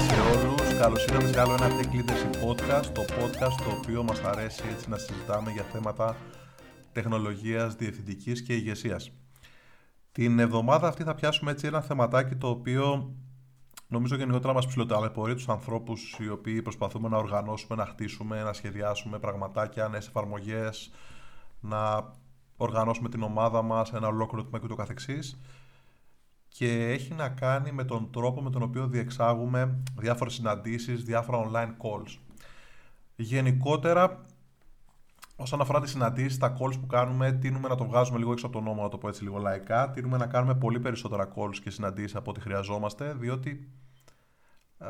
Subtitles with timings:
[0.00, 0.78] σε όλους.
[0.78, 4.88] Καλώς ήρθατε σε άλλο ένα Tech Leadership Podcast, το podcast το οποίο μας αρέσει έτσι
[4.88, 6.16] να συζητάμε για θέματα
[6.92, 9.10] τεχνολογίας, διευθυντικής και ηγεσίας.
[10.12, 13.14] Την εβδομάδα αυτή θα πιάσουμε έτσι ένα θεματάκι το οποίο
[13.88, 19.18] νομίζω γενικότερα μας ψηλοταλαιπωρεί τους ανθρώπους οι οποίοι προσπαθούμε να οργανώσουμε, να χτίσουμε, να σχεδιάσουμε
[19.18, 20.90] πραγματάκια, νέες εφαρμογές,
[21.60, 22.12] να
[22.56, 25.40] οργανώσουμε την ομάδα μας, ένα ολόκληρο τμήμα και το καθεξής
[26.52, 31.84] και έχει να κάνει με τον τρόπο με τον οποίο διεξάγουμε διάφορες συναντήσεις, διάφορα online
[31.84, 32.18] calls.
[33.16, 34.24] Γενικότερα,
[35.36, 38.54] όσον αφορά τις συναντήσεις, τα calls που κάνουμε, τίνουμε να το βγάζουμε λίγο έξω από
[38.54, 41.70] τον νόμο, να το πω έτσι λίγο λαϊκά, τίνουμε να κάνουμε πολύ περισσότερα calls και
[41.70, 43.68] συναντήσεις από ό,τι χρειαζόμαστε, διότι
[44.78, 44.86] ε,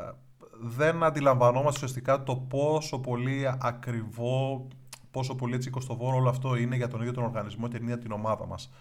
[0.61, 4.67] δεν αντιλαμβανόμαστε ουσιαστικά το πόσο πολύ ακριβό,
[5.11, 7.97] πόσο πολύ έτσι κοστοβόρο όλο αυτό είναι για τον ίδιο τον οργανισμό και την ίδια
[7.97, 8.71] την ομάδα μας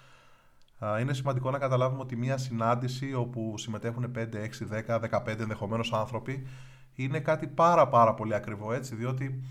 [1.01, 4.49] είναι σημαντικό να καταλάβουμε ότι μια συνάντηση όπου συμμετέχουν 5, 6,
[4.87, 6.47] 10, 15 ενδεχομένως άνθρωποι
[6.95, 9.45] είναι κάτι πάρα πάρα πολύ ακριβό έτσι, διότι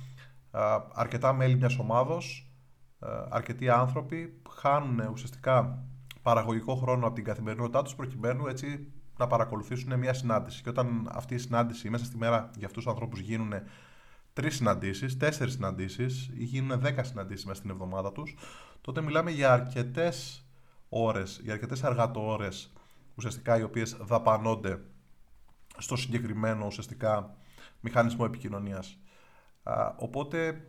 [0.94, 2.52] αρκετά μέλη μιας ομάδος,
[3.30, 5.84] αρκετοί άνθρωποι χάνουν ουσιαστικά
[6.22, 10.62] παραγωγικό χρόνο από την καθημερινότητά τους προκειμένου έτσι να παρακολουθήσουν μια συνάντηση.
[10.64, 13.54] Και όταν αυτή η συνάντηση μέσα στη μέρα για αυτούς τους ανθρώπους γίνουν
[14.34, 18.36] τρεις συναντήσεις, τέσσερις συναντήσεις ή γίνουν δέκα συναντήσεις μέσα στην εβδομάδα τους,
[18.82, 20.44] τότε μιλάμε για αρκετές
[20.90, 22.74] ώρες, για αρκετές εργατόρες
[23.16, 24.82] ουσιαστικά οι οποίες δαπανώνται
[25.78, 27.36] στο συγκεκριμένο ουσιαστικά
[27.80, 28.98] μηχανισμό επικοινωνίας.
[29.98, 30.68] οπότε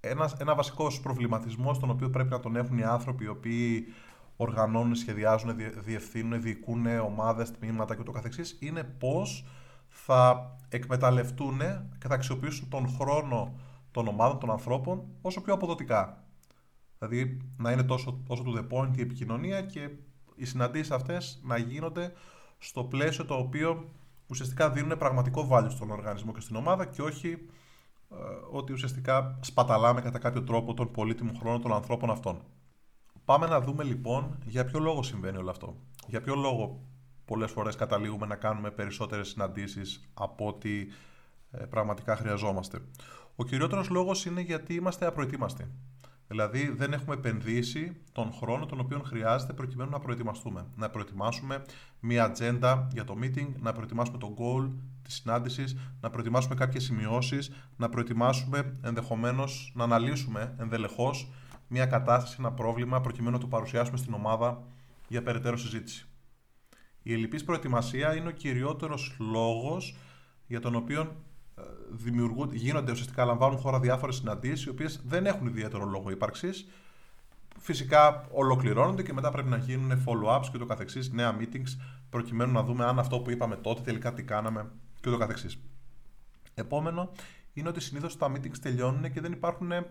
[0.00, 3.86] ένας, ένα βασικός προβληματισμός τον οποίο πρέπει να τον έχουν οι άνθρωποι οι οποίοι
[4.36, 9.44] οργανώνουν, σχεδιάζουν, διευθύνουν, διοικούν ομάδες, τμήματα και το καθεξής είναι πώς
[9.88, 11.58] θα εκμεταλλευτούν
[11.98, 13.54] και θα αξιοποιήσουν τον χρόνο
[13.90, 16.27] των ομάδων, των ανθρώπων όσο πιο αποδοτικά.
[16.98, 19.90] Δηλαδή να είναι τόσο, τόσο to the point η επικοινωνία και
[20.34, 22.12] οι συναντήσεις αυτές να γίνονται
[22.58, 23.92] στο πλαίσιο το οποίο
[24.26, 27.28] ουσιαστικά δίνουν πραγματικό value στον οργανισμό και στην ομάδα και όχι
[28.10, 28.16] ε,
[28.50, 32.42] ότι ουσιαστικά σπαταλάμε κατά κάποιο τρόπο τον πολύτιμο χρόνο των ανθρώπων αυτών.
[33.24, 35.76] Πάμε να δούμε λοιπόν για ποιο λόγο συμβαίνει όλο αυτό.
[36.06, 36.80] Για ποιο λόγο
[37.24, 40.86] πολλές φορές καταλήγουμε να κάνουμε περισσότερες συναντήσεις από ό,τι
[41.50, 42.80] ε, πραγματικά χρειαζόμαστε.
[43.36, 45.66] Ο κυριότερος λόγος είναι γιατί είμαστε απροετοίμαστοι.
[46.28, 50.66] Δηλαδή δεν έχουμε επενδύσει τον χρόνο τον οποίο χρειάζεται προκειμένου να προετοιμαστούμε.
[50.76, 51.64] Να προετοιμάσουμε
[52.00, 54.70] μία ατζέντα για το meeting, να προετοιμάσουμε το goal
[55.02, 61.30] της συνάντησης, να προετοιμάσουμε κάποιες σημειώσεις, να προετοιμάσουμε ενδεχομένως να αναλύσουμε ενδελεχώς
[61.68, 64.62] μία κατάσταση, ένα πρόβλημα προκειμένου να το παρουσιάσουμε στην ομάδα
[65.08, 66.06] για περαιτέρω συζήτηση.
[67.02, 69.96] Η ελληπής προετοιμασία είναι ο κυριότερος λόγος
[70.46, 71.16] για τον οποίο
[71.90, 76.68] δημιουργούνται, γίνονται ουσιαστικά, λαμβάνουν χώρα διάφορες συναντήσεις, οι οποίες δεν έχουν ιδιαίτερο λόγο ύπαρξης.
[77.58, 81.76] Φυσικά ολοκληρώνονται και μετά πρέπει να γίνουν follow-ups και το καθεξής, νέα meetings,
[82.10, 84.70] προκειμένου να δούμε αν αυτό που είπαμε τότε τελικά τι κάναμε
[85.00, 85.58] και το καθεξής.
[86.54, 87.10] Επόμενο
[87.52, 89.84] είναι ότι συνήθως τα meetings τελειώνουν και δεν υπάρχουν ε,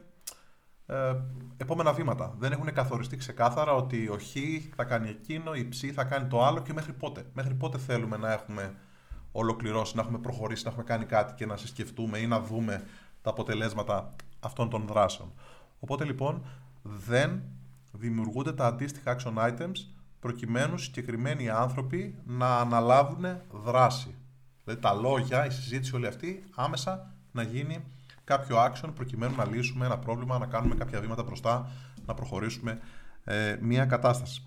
[1.57, 2.35] επόμενα βήματα.
[2.37, 4.35] Δεν έχουν καθοριστεί ξεκάθαρα ότι ο Χ
[4.75, 7.25] θα κάνει εκείνο, η Ψ θα κάνει το άλλο και μέχρι πότε.
[7.33, 8.75] Μέχρι πότε θέλουμε να έχουμε
[9.39, 12.83] ολοκληρώσει, να έχουμε προχωρήσει, να έχουμε κάνει κάτι και να συσκεφτούμε ή να δούμε
[13.21, 15.33] τα αποτελέσματα αυτών των δράσεων.
[15.79, 16.45] Οπότε λοιπόν
[16.81, 17.41] δεν
[17.91, 19.85] δημιουργούνται τα αντίστοιχα action items
[20.19, 24.15] προκειμένου συγκεκριμένοι άνθρωποι να αναλάβουν δράση.
[24.63, 27.83] Δηλαδή τα λόγια, η συζήτηση όλη αυτή άμεσα να γίνει
[28.23, 31.71] κάποιο action προκειμένου να λύσουμε ένα πρόβλημα, να κάνουμε κάποια βήματα μπροστά,
[32.05, 32.79] να προχωρήσουμε
[33.23, 34.41] ε, μια κατάσταση.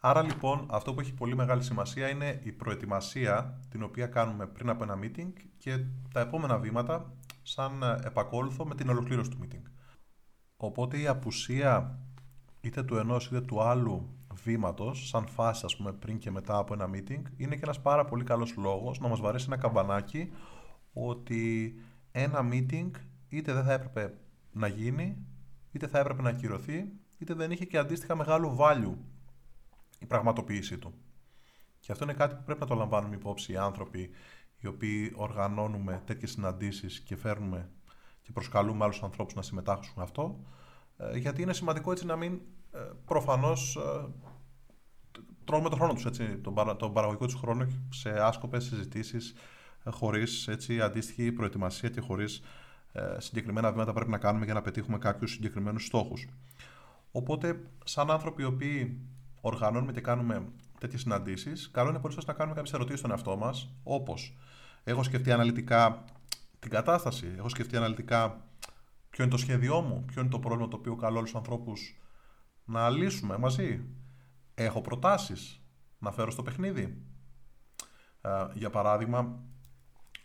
[0.00, 4.68] Άρα λοιπόν αυτό που έχει πολύ μεγάλη σημασία είναι η προετοιμασία την οποία κάνουμε πριν
[4.68, 7.12] από ένα meeting και τα επόμενα βήματα
[7.42, 9.62] σαν επακόλουθο με την ολοκλήρωση του meeting.
[10.56, 11.98] Οπότε η απουσία
[12.60, 16.74] είτε του ενός είτε του άλλου βήματος, σαν φάση ας πούμε πριν και μετά από
[16.74, 20.32] ένα meeting, είναι και ένας πάρα πολύ καλός λόγος να μας βαρέσει ένα καμπανάκι
[20.92, 21.74] ότι
[22.12, 22.90] ένα meeting
[23.28, 24.18] είτε δεν θα έπρεπε
[24.52, 25.26] να γίνει,
[25.72, 28.94] είτε θα έπρεπε να ακυρωθεί, είτε δεν είχε και αντίστοιχα μεγάλο value
[29.98, 30.94] η πραγματοποίησή του.
[31.80, 34.10] Και αυτό είναι κάτι που πρέπει να το λαμβάνουμε υπόψη οι άνθρωποι
[34.58, 37.70] οι οποίοι οργανώνουμε τέτοιες συναντήσεις και φέρνουμε
[38.22, 40.40] και προσκαλούμε άλλους ανθρώπους να συμμετάσχουν αυτό,
[40.96, 42.40] ε, γιατί είναι σημαντικό έτσι να μην
[42.72, 44.08] ε, προφανώς ε,
[45.44, 49.34] τρώμε τον χρόνο τους, έτσι, τον, τον παραγωγικό τους χρόνο σε άσκοπες συζητήσεις
[49.84, 52.42] χωρίς έτσι, αντίστοιχη προετοιμασία και χωρίς
[53.18, 56.26] συγκεκριμένα βήματα πρέπει να κάνουμε για να πετύχουμε κάποιους συγκεκριμένους στόχους.
[57.10, 59.00] Οπότε, σαν άνθρωποι οι οποίοι
[59.46, 60.48] οργανώνουμε και κάνουμε
[60.80, 64.36] τέτοιες συναντήσεις, καλό είναι πολύ να κάνουμε κάποιες ερωτήσεις στον εαυτό μας, όπως
[64.84, 66.04] έχω σκεφτεί αναλυτικά
[66.58, 68.44] την κατάσταση, έχω σκεφτεί αναλυτικά
[69.10, 71.96] ποιο είναι το σχέδιό μου, ποιο είναι το πρόβλημα το οποίο καλώ όλους τους ανθρώπους
[72.64, 73.84] να λύσουμε μαζί.
[74.54, 75.60] Έχω προτάσεις
[75.98, 77.02] να φέρω στο παιχνίδι.
[78.20, 79.40] Ε, για παράδειγμα,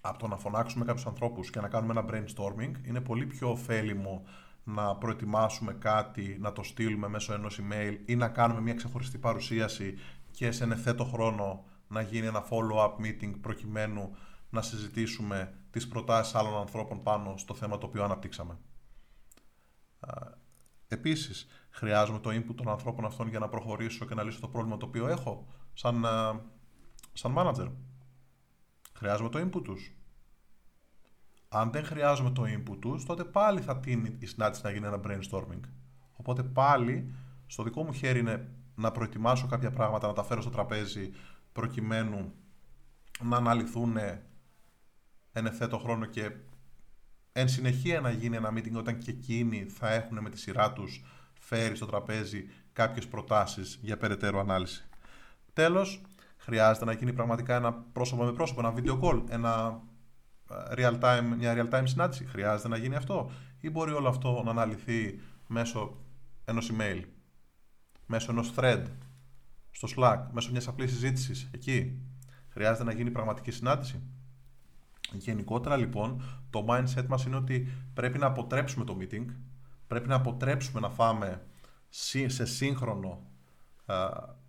[0.01, 4.23] από το να φωνάξουμε κάποιους ανθρώπους και να κάνουμε ένα brainstorming είναι πολύ πιο ωφέλιμο
[4.63, 9.97] να προετοιμάσουμε κάτι, να το στείλουμε μέσω ενός email ή να κάνουμε μια ξεχωριστή παρουσίαση
[10.31, 14.15] και σε ενεθέτω χρόνο να γίνει ένα follow-up meeting προκειμένου
[14.49, 18.57] να συζητήσουμε τις προτάσεις άλλων ανθρώπων πάνω στο θέμα το οποίο αναπτύξαμε.
[20.87, 24.77] Επίσης, χρειάζομαι το input των ανθρώπων αυτών για να προχωρήσω και να λύσω το πρόβλημα
[24.77, 26.05] το οποίο έχω σαν,
[27.13, 27.71] σαν manager.
[28.93, 29.95] Χρειάζομαι το input τους.
[31.53, 34.99] Αν δεν χρειάζομαι το input τους, τότε πάλι θα τίνει η συνάντηση να γίνει ένα
[35.03, 35.59] brainstorming.
[36.13, 37.13] Οπότε πάλι
[37.45, 41.11] στο δικό μου χέρι είναι να προετοιμάσω κάποια πράγματα, να τα φέρω στο τραπέζι
[41.51, 42.33] προκειμένου
[43.23, 43.97] να αναλυθούν
[45.31, 46.31] εν ευθέτω χρόνο και
[47.31, 51.03] εν συνεχεία να γίνει ένα meeting όταν και εκείνοι θα έχουν με τη σειρά τους
[51.39, 54.89] φέρει στο τραπέζι κάποιες προτάσεις για περαιτέρω ανάλυση.
[55.53, 56.01] Τέλος,
[56.37, 59.90] χρειάζεται να γίνει πραγματικά ένα πρόσωπο με πρόσωπο, ένα video call, ένα ε,
[60.77, 62.25] real time, μια real time συνάντηση.
[62.25, 65.97] Χρειάζεται να γίνει αυτό ή μπορεί όλο αυτό να αναλυθεί μέσω
[66.45, 67.01] ενός email,
[68.05, 68.83] μέσω ενός thread,
[69.71, 72.01] στο Slack, μέσω μιας απλής συζήτησης εκεί.
[72.49, 74.01] Χρειάζεται να γίνει πραγματική συνάντηση.
[75.11, 79.25] Γενικότερα λοιπόν το mindset μας είναι ότι πρέπει να αποτρέψουμε το meeting,
[79.87, 81.45] πρέπει να αποτρέψουμε να φάμε
[82.25, 83.21] σε σύγχρονο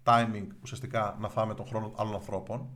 [0.05, 2.69] timing ουσιαστικά να φάμε τον χρόνο άλλων ανθρώπων,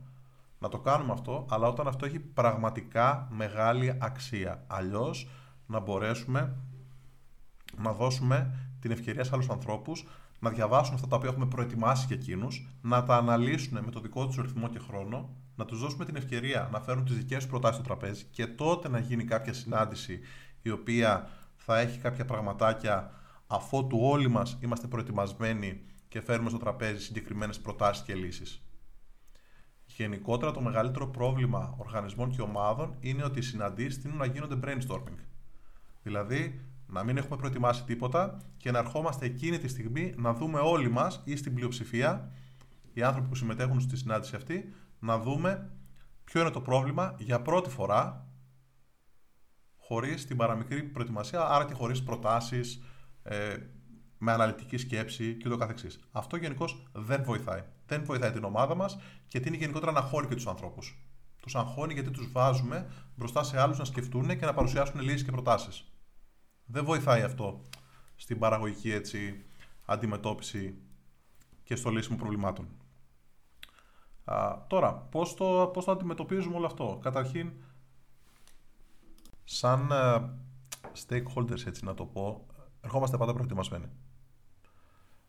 [0.59, 4.63] να το κάνουμε αυτό, αλλά όταν αυτό έχει πραγματικά μεγάλη αξία.
[4.67, 5.29] Αλλιώς
[5.65, 6.55] να μπορέσουμε
[7.77, 10.05] να δώσουμε την ευκαιρία σε άλλους ανθρώπους
[10.39, 14.25] να διαβάσουν αυτά τα οποία έχουμε προετοιμάσει για εκείνους, να τα αναλύσουν με το δικό
[14.27, 17.75] τους ρυθμό και χρόνο, να τους δώσουμε την ευκαιρία να φέρουν τις δικές τους προτάσεις
[17.75, 20.19] στο τραπέζι και τότε να γίνει κάποια συνάντηση
[20.61, 23.11] η οποία θα έχει κάποια πραγματάκια
[23.47, 28.66] αφότου όλοι μας είμαστε προετοιμασμένοι και φέρουμε στο τραπέζι συγκεκριμένες προτάσεις και λύσεις.
[29.97, 35.17] Γενικότερα, το μεγαλύτερο πρόβλημα οργανισμών και ομάδων είναι ότι οι συναντήσεις τείνουν να γίνονται brainstorming.
[36.03, 40.89] Δηλαδή, να μην έχουμε προετοιμάσει τίποτα και να ερχόμαστε εκείνη τη στιγμή να δούμε όλοι
[40.89, 42.31] μας ή στην πλειοψηφία,
[42.93, 45.71] οι άνθρωποι που συμμετέχουν στη συνάντηση αυτή, να δούμε
[46.23, 48.27] ποιο είναι το πρόβλημα για πρώτη φορά
[49.77, 52.83] χωρίς την παραμικρή προετοιμασία, άρα και χωρίς προτάσεις,
[53.23, 53.57] ε,
[54.17, 55.99] με αναλυτική σκέψη και ούτω καθεξής.
[56.11, 57.63] Αυτό γενικώς δεν βοηθάει.
[57.87, 58.97] Δεν βοηθάει την ομάδα μας
[59.27, 60.97] και είναι γενικότερα να αγχώνει και τους ανθρώπους.
[61.41, 65.31] Τους αγχώνει γιατί τους βάζουμε μπροστά σε άλλους να σκεφτούν και να παρουσιάσουν λύσεις και
[65.31, 65.91] προτάσεις
[66.67, 67.61] δεν βοηθάει αυτό
[68.15, 69.45] στην παραγωγική έτσι,
[69.85, 70.77] αντιμετώπιση
[71.63, 72.67] και στο λύσιμο προβλημάτων.
[74.25, 77.51] Α, τώρα, πώς το, πώς το αντιμετωπίζουμε όλο αυτό; Καταρχήν,
[79.43, 80.29] σαν uh,
[81.07, 82.45] stakeholders, έτσι να το πω,
[82.81, 83.89] ερχόμαστε πάντα προετοιμασμένοι.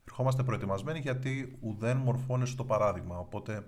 [0.09, 3.19] Ερχόμαστε προετοιμασμένοι γιατί ουδέν μορφώνει το παράδειγμα.
[3.19, 3.67] Οπότε,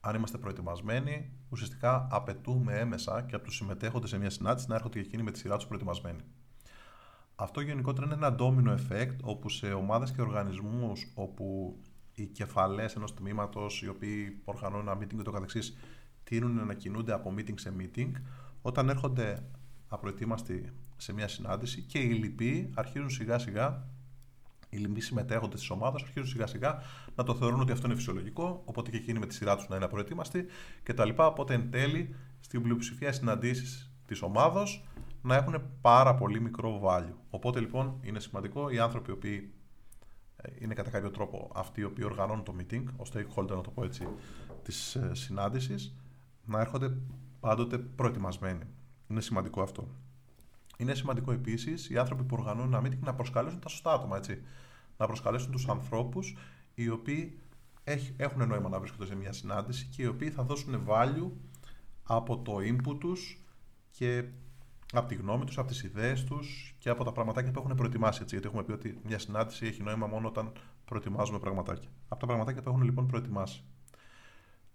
[0.00, 5.00] αν είμαστε προετοιμασμένοι, ουσιαστικά απαιτούμε έμεσα και από τους συμμετέχοντες σε μια συνάντηση να έρχονται
[5.00, 6.20] και εκείνοι με τη σειρά τους προετοιμασμένοι.
[7.34, 11.76] Αυτό γενικότερα είναι ένα domino effect όπου σε ομάδες και οργανισμούς όπου
[12.14, 15.76] οι κεφαλές ενός τμήματος οι οποίοι οργανώνουν ένα meeting και το καθεξής
[16.24, 18.10] τείνουν να κινούνται από meeting σε meeting
[18.62, 19.46] όταν έρχονται
[19.88, 23.92] απροετοίμαστοι σε μια συνάντηση και οι λοιποί αρχίζουν σιγά σιγά
[24.74, 26.82] οι λοιποί συμμετέχοντες της ομάδας αρχίζουν σιγά σιγά
[27.14, 29.76] να το θεωρούν ότι αυτό είναι φυσιολογικό, οπότε και εκείνοι με τη σειρά τους να
[29.76, 30.46] είναι απροετοίμαστοι
[30.82, 31.10] κτλ.
[31.16, 34.66] Οπότε εν τέλει στην πλειοψηφία συναντήσεις της ομάδα
[35.22, 37.14] να έχουν πάρα πολύ μικρό value.
[37.30, 39.52] Οπότε λοιπόν είναι σημαντικό οι άνθρωποι οι οποίοι
[40.36, 43.70] ε, είναι κατά κάποιο τρόπο αυτοί οι οποίοι οργανώνουν το meeting, ο stakeholder να το
[43.70, 44.08] πω έτσι,
[44.62, 45.94] της ε, συνάντησης,
[46.44, 46.96] να έρχονται
[47.40, 48.64] πάντοτε προετοιμασμένοι.
[49.08, 49.88] Είναι σημαντικό αυτό.
[50.76, 54.16] Είναι σημαντικό επίσης οι άνθρωποι που οργανώνουν ένα meeting να προσκαλέσουν τα σωστά άτομα.
[54.16, 54.42] Έτσι.
[54.96, 56.36] Να προσκαλέσουν τους ανθρώπους
[56.74, 57.38] οι οποίοι
[58.16, 61.30] έχουν νόημα να βρίσκονται σε μια συνάντηση και οι οποίοι θα δώσουν value
[62.02, 63.44] από το input τους
[63.90, 64.24] και
[64.92, 68.18] από τη γνώμη τους, από τις ιδέες τους και από τα πραγματάκια που έχουν προετοιμάσει.
[68.22, 70.52] Έτσι, γιατί έχουμε πει ότι μια συνάντηση έχει νόημα μόνο όταν
[70.84, 71.88] προετοιμάζουμε πραγματάκια.
[72.08, 73.64] Από τα πραγματάκια που έχουν λοιπόν προετοιμάσει.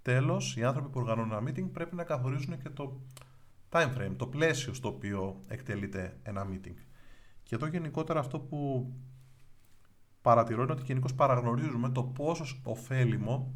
[0.01, 2.99] Τέλος, οι άνθρωποι που οργανώνουν ένα meeting πρέπει να καθορίζουν και το
[3.71, 6.75] time frame, το πλαίσιο στο οποίο εκτελείται ένα meeting.
[7.43, 8.91] Και εδώ γενικότερα αυτό που
[10.21, 13.53] παρατηρώ είναι ότι γενικώς παραγνωρίζουμε το πόσο ωφέλιμο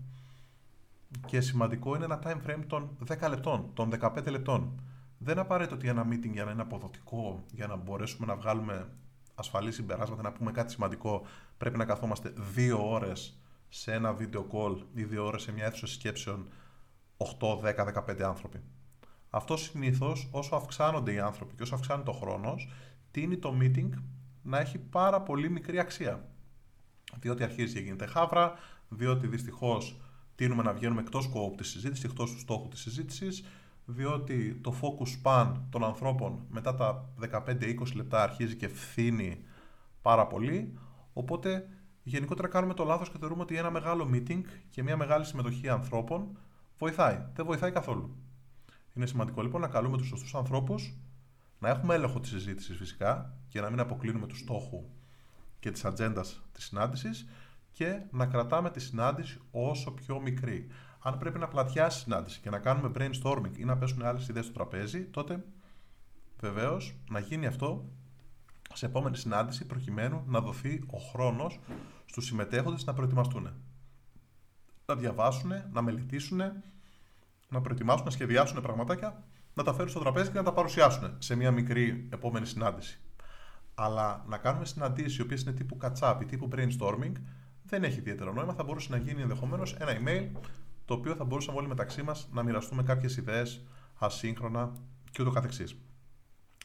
[1.25, 4.82] και σημαντικό είναι ένα time frame των 10 λεπτών, των 15 λεπτών.
[5.17, 8.89] Δεν απαραίτητο ότι ένα meeting για να είναι αποδοτικό, για να μπορέσουμε να βγάλουμε
[9.36, 11.25] ασφαλή συμπεράσματα, να πούμε κάτι σημαντικό,
[11.58, 13.39] πρέπει να καθόμαστε δύο ώρες
[13.70, 16.48] σε ένα video call ή δύο ώρες σε μια αίθουσα σκέψεων
[17.17, 18.60] 8, 10, 15 άνθρωποι.
[19.36, 22.70] Αυτό συνήθως όσο αυξάνονται οι άνθρωποι και όσο αυξάνεται ο χρόνος,
[23.12, 23.90] τίνει το meeting
[24.42, 26.30] να έχει πάρα πολύ μικρή αξία.
[27.20, 28.54] Διότι αρχίζει και γίνεται χάβρα,
[28.90, 30.02] διότι δυστυχώς
[30.36, 33.46] τίνουμε να βγαίνουμε εκτός κόπου της συζήτησης, εκτός του στόχου της συζήτησης,
[33.86, 39.46] διότι το focus span των ανθρώπων μετά τα 15-20 λεπτά αρχίζει και φθήνει
[40.02, 40.78] πάρα πολύ,
[41.13, 41.68] οπότε
[42.04, 46.38] γενικότερα κάνουμε το λάθος και θεωρούμε ότι ένα μεγάλο meeting και μια μεγάλη συμμετοχή ανθρώπων
[46.78, 47.25] βοηθάει.
[47.34, 48.23] Δεν βοηθάει καθόλου.
[48.94, 50.94] Είναι σημαντικό λοιπόν να καλούμε τους σωστούς ανθρώπους,
[51.60, 54.86] να έχουμε έλεγχο της συζήτησης φυσικά και να μην αποκλίνουμε τους στόχους
[55.60, 57.28] και της ατζέντας της συνάντησης
[57.72, 60.68] και να κρατάμε τη συνάντηση όσο πιο μικρή.
[61.00, 64.46] Αν πρέπει να πλατιάσει η συνάντηση και να κάνουμε brainstorming ή να πέσουν άλλες ιδέες
[64.46, 65.46] στο τραπέζι, τότε
[66.40, 67.90] βεβαίως να γίνει αυτό
[68.74, 71.60] σε επόμενη συνάντηση προκειμένου να δοθεί ο χρόνος
[72.06, 73.50] στους συμμετέχοντες να προετοιμαστούν.
[74.86, 76.42] Να διαβάσουν, να μελετήσουν,
[77.54, 81.36] να προετοιμάσουν, να σχεδιάσουν πραγματάκια, να τα φέρουν στο τραπέζι και να τα παρουσιάσουν σε
[81.36, 83.00] μια μικρή επόμενη συνάντηση.
[83.76, 87.12] Αλλά να κάνουμε συναντήσεις οι οποίες είναι τύπου catch-up ή τύπου brainstorming
[87.64, 88.54] δεν έχει ιδιαίτερο νόημα.
[88.54, 90.40] Θα μπορούσε να γίνει ενδεχομένως ένα email
[90.86, 94.72] το οποίο θα μπορούσαμε όλοι μεταξύ μας να μοιραστούμε κάποιες ιδέες ασύγχρονα
[95.12, 95.78] και ούτω καθεξής.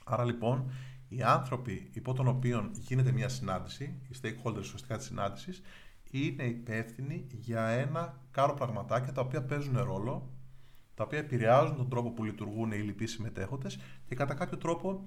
[0.04, 0.70] Άρα λοιπόν,
[1.08, 5.62] οι άνθρωποι υπό των οποίων γίνεται μια συνάντηση, οι stakeholders ουσιαστικά της συνάντησης,
[6.10, 10.30] είναι υπεύθυνοι για ένα κάρο πραγματάκια τα οποία παίζουν ρόλο,
[10.98, 15.02] τα οποία επηρεάζουν τον τρόπο που λειτουργούν οι λοιποί συμμετέχοντες και κατά κάποιο τρόπο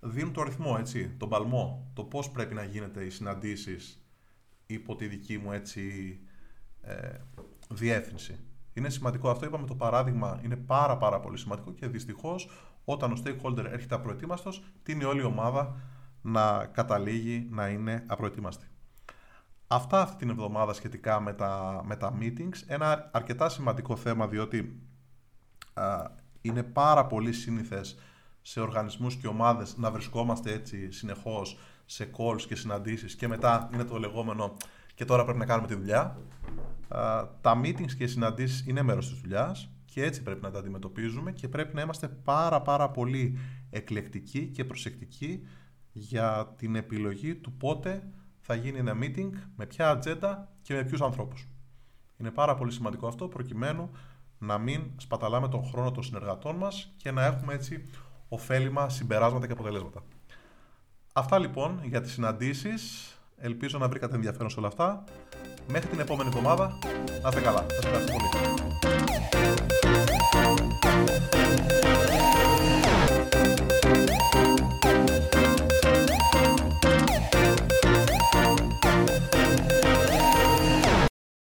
[0.00, 4.04] δίνουν το ρυθμό, έτσι, τον παλμό, το πώς πρέπει να γίνεται οι συναντήσεις
[4.66, 5.80] υπό τη δική μου έτσι,
[6.80, 7.18] ε,
[7.68, 8.40] διεύθυνση.
[8.74, 12.48] Είναι σημαντικό αυτό, είπαμε το παράδειγμα είναι πάρα πάρα πολύ σημαντικό και δυστυχώς
[12.84, 15.76] όταν ο stakeholder έρχεται απροετοίμαστος, τίνει όλη η ομάδα
[16.22, 18.66] να καταλήγει να είναι απροετοίμαστη.
[19.66, 22.62] Αυτά αυτή την εβδομάδα σχετικά με τα, με τα meetings.
[22.66, 24.88] Ένα αρκετά σημαντικό θέμα διότι
[25.74, 27.98] α, είναι πάρα πολύ σύνηθες
[28.42, 33.84] σε οργανισμούς και ομάδες να βρισκόμαστε έτσι συνεχώς σε calls και συναντήσεις και μετά είναι
[33.84, 34.56] το λεγόμενο
[34.94, 36.18] και τώρα πρέπει να κάνουμε τη δουλειά.
[37.40, 41.32] Τα meetings και οι συναντήσεις είναι μέρος της δουλειάς και έτσι πρέπει να τα αντιμετωπίζουμε
[41.32, 43.38] και πρέπει να είμαστε πάρα πάρα πολύ
[43.70, 45.46] εκλεκτικοί και προσεκτικοί
[45.92, 48.08] για την επιλογή του πότε
[48.40, 51.48] θα γίνει ένα meeting, με ποια ατζέντα και με ποιους ανθρώπους.
[52.16, 53.90] Είναι πάρα πολύ σημαντικό αυτό προκειμένου
[54.38, 57.90] να μην σπαταλάμε τον χρόνο των συνεργατών μας και να έχουμε έτσι
[58.28, 60.02] ωφέλιμα συμπεράσματα και αποτελέσματα.
[61.12, 63.08] Αυτά λοιπόν για τις συναντήσεις.
[63.36, 65.04] Ελπίζω να βρήκατε ενδιαφέρον σε όλα αυτά.
[65.68, 66.78] Μέχρι την επόμενη εβδομάδα,
[67.22, 67.66] να είστε καλά.
[67.70, 68.28] Σας ευχαριστώ πολύ.